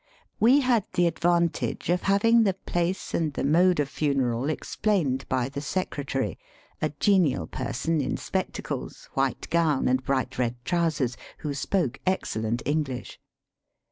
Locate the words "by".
5.29-5.47